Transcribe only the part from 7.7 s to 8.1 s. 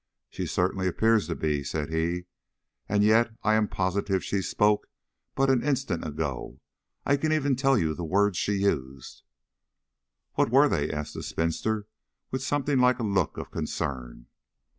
you the